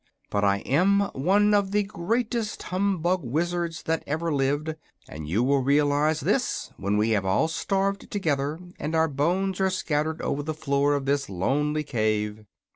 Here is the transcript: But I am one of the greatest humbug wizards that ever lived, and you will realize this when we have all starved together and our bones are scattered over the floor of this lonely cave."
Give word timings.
But 0.31 0.43
I 0.43 0.61
am 0.61 1.01
one 1.13 1.53
of 1.53 1.69
the 1.69 1.83
greatest 1.83 2.63
humbug 2.63 3.23
wizards 3.23 3.83
that 3.83 4.01
ever 4.07 4.33
lived, 4.33 4.73
and 5.07 5.29
you 5.29 5.43
will 5.43 5.61
realize 5.61 6.21
this 6.21 6.71
when 6.77 6.97
we 6.97 7.11
have 7.11 7.23
all 7.23 7.47
starved 7.47 8.09
together 8.09 8.59
and 8.79 8.95
our 8.95 9.07
bones 9.07 9.61
are 9.61 9.69
scattered 9.69 10.19
over 10.23 10.41
the 10.41 10.55
floor 10.55 10.95
of 10.95 11.05
this 11.05 11.29
lonely 11.29 11.83
cave." 11.83 12.45